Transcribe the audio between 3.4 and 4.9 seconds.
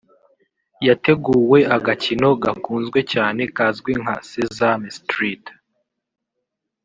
kazwi nka Sesame